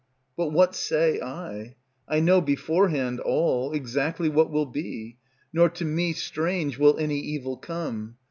But 0.35 0.47
what 0.51 0.73
say 0.73 1.21
I? 1.21 1.75
I 2.07 2.21
know 2.21 2.41
beforehand 2.41 3.19
all, 3.19 3.71
Exactly 3.71 4.29
what 4.29 4.49
will 4.49 4.65
be, 4.65 5.17
nor 5.53 5.69
to 5.69 5.85
me 5.85 6.13
strange 6.13 6.79
Will 6.79 6.97
any 6.97 7.19
evil 7.19 7.55
come. 7.55 8.17